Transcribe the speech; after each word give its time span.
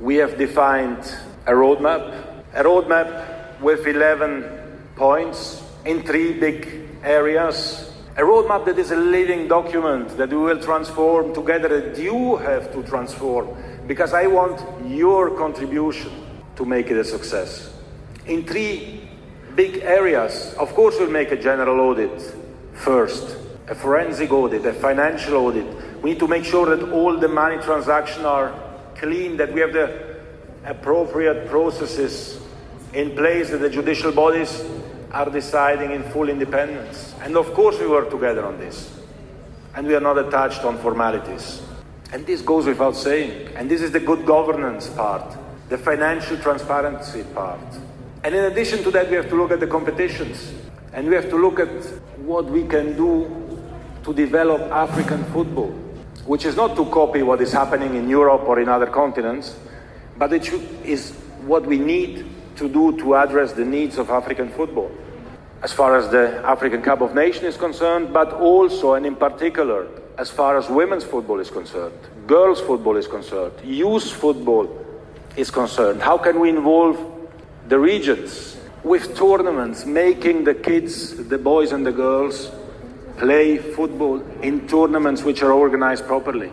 We 0.00 0.16
have 0.16 0.38
defined 0.38 1.02
a 1.44 1.52
roadmap, 1.52 2.44
a 2.54 2.62
roadmap 2.62 3.60
with 3.60 3.84
11 3.84 4.92
points 4.94 5.62
in 5.84 6.02
three 6.02 6.38
big 6.38 6.88
areas. 7.02 7.92
A 8.16 8.20
roadmap 8.20 8.64
that 8.66 8.78
is 8.78 8.92
a 8.92 8.96
living 8.96 9.48
document 9.48 10.16
that 10.16 10.30
we 10.30 10.36
will 10.36 10.60
transform 10.60 11.34
together, 11.34 11.80
that 11.80 11.98
you 12.00 12.36
have 12.36 12.72
to 12.72 12.82
transform, 12.84 13.48
because 13.88 14.12
I 14.12 14.28
want 14.28 14.60
your 14.88 15.36
contribution 15.36 16.12
to 16.54 16.64
make 16.64 16.90
it 16.90 16.96
a 16.96 17.04
success. 17.04 17.74
In 18.26 18.44
three 18.44 19.08
big 19.56 19.78
areas, 19.78 20.54
of 20.60 20.74
course, 20.74 20.96
we'll 21.00 21.10
make 21.10 21.32
a 21.32 21.36
general 21.36 21.80
audit 21.80 22.22
first, 22.72 23.36
a 23.66 23.74
forensic 23.74 24.30
audit, 24.30 24.64
a 24.64 24.72
financial 24.72 25.36
audit. 25.38 25.66
We 26.02 26.10
need 26.10 26.20
to 26.20 26.28
make 26.28 26.44
sure 26.44 26.76
that 26.76 26.92
all 26.92 27.16
the 27.16 27.28
money 27.28 27.58
transactions 27.58 28.24
are 28.24 28.67
clean, 28.98 29.36
that 29.36 29.52
we 29.52 29.60
have 29.60 29.72
the 29.72 30.16
appropriate 30.64 31.48
processes 31.48 32.40
in 32.92 33.12
place, 33.12 33.50
that 33.50 33.58
the 33.58 33.70
judicial 33.70 34.12
bodies 34.12 34.64
are 35.12 35.30
deciding 35.30 35.92
in 35.92 36.02
full 36.04 36.28
independence. 36.28 37.14
And 37.22 37.36
of 37.36 37.54
course, 37.54 37.78
we 37.78 37.86
work 37.86 38.10
together 38.10 38.44
on 38.44 38.58
this. 38.58 38.94
And 39.74 39.86
we 39.86 39.94
are 39.94 40.00
not 40.00 40.18
attached 40.18 40.64
on 40.64 40.78
formalities. 40.78 41.62
And 42.12 42.26
this 42.26 42.42
goes 42.42 42.66
without 42.66 42.96
saying. 42.96 43.54
And 43.54 43.70
this 43.70 43.80
is 43.80 43.92
the 43.92 44.00
good 44.00 44.26
governance 44.26 44.88
part, 44.88 45.36
the 45.68 45.78
financial 45.78 46.36
transparency 46.38 47.22
part. 47.34 47.60
And 48.24 48.34
in 48.34 48.44
addition 48.44 48.82
to 48.82 48.90
that, 48.92 49.08
we 49.08 49.16
have 49.16 49.28
to 49.28 49.36
look 49.36 49.50
at 49.50 49.60
the 49.60 49.66
competitions. 49.66 50.52
And 50.92 51.06
we 51.08 51.14
have 51.14 51.28
to 51.30 51.36
look 51.36 51.60
at 51.60 51.68
what 52.18 52.46
we 52.46 52.66
can 52.66 52.96
do 52.96 53.62
to 54.04 54.14
develop 54.14 54.62
African 54.72 55.24
football, 55.26 55.72
which 56.28 56.44
is 56.44 56.56
not 56.56 56.76
to 56.76 56.84
copy 56.90 57.22
what 57.22 57.40
is 57.40 57.50
happening 57.50 57.94
in 57.94 58.06
Europe 58.06 58.42
or 58.42 58.60
in 58.60 58.68
other 58.68 58.86
continents, 58.86 59.56
but 60.18 60.30
it 60.30 60.46
is 60.84 61.12
what 61.46 61.64
we 61.64 61.78
need 61.78 62.26
to 62.54 62.68
do 62.68 62.94
to 62.98 63.14
address 63.16 63.54
the 63.54 63.64
needs 63.64 63.96
of 63.96 64.10
African 64.10 64.50
football. 64.50 64.90
As 65.62 65.72
far 65.72 65.96
as 65.96 66.10
the 66.10 66.42
African 66.44 66.82
Cup 66.82 67.00
of 67.00 67.14
Nations 67.14 67.44
is 67.44 67.56
concerned, 67.56 68.12
but 68.12 68.34
also 68.34 68.92
and 68.92 69.06
in 69.06 69.16
particular 69.16 69.88
as 70.18 70.30
far 70.30 70.58
as 70.58 70.68
women's 70.68 71.02
football 71.02 71.40
is 71.40 71.48
concerned, 71.48 71.98
girls' 72.26 72.60
football 72.60 72.98
is 72.98 73.06
concerned, 73.06 73.54
youth 73.64 74.10
football 74.12 74.68
is 75.34 75.50
concerned. 75.50 76.02
How 76.02 76.18
can 76.18 76.40
we 76.40 76.50
involve 76.50 76.98
the 77.68 77.78
regions 77.78 78.58
with 78.84 79.16
tournaments, 79.16 79.86
making 79.86 80.44
the 80.44 80.54
kids, 80.54 81.16
the 81.28 81.38
boys 81.38 81.72
and 81.72 81.86
the 81.86 81.92
girls, 81.92 82.50
play 83.18 83.58
football 83.58 84.20
in 84.42 84.66
tournaments 84.68 85.22
which 85.22 85.42
are 85.42 85.52
organized 85.52 86.06
properly? 86.06 86.50